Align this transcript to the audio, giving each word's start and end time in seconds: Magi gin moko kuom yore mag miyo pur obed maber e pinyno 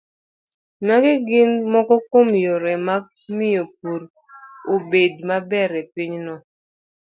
Magi 0.85 1.13
gin 1.27 1.51
moko 1.71 1.95
kuom 2.09 2.29
yore 2.43 2.73
mag 2.87 3.05
miyo 3.35 3.63
pur 3.77 4.01
obed 4.73 5.13
maber 5.27 5.71
e 5.81 5.83
pinyno 5.93 6.35